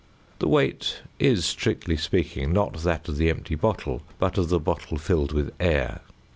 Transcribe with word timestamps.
The 0.39 0.47
weight 0.47 1.03
is, 1.19 1.45
strictly 1.45 1.95
speaking, 1.95 2.51
not 2.51 2.73
that 2.81 3.07
of 3.07 3.17
the 3.17 3.29
empty 3.29 3.53
bottle, 3.53 4.01
but 4.17 4.35
of 4.39 4.49
the 4.49 4.59
bottle 4.59 4.97
filled 4.97 5.31
with 5.31 5.53
air. 5.59 6.01